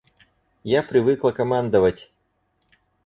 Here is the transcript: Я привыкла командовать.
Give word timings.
Я 0.63 0.81
привыкла 0.81 1.31
командовать. 1.31 2.09